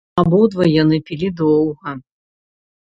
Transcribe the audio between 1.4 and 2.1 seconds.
доўга.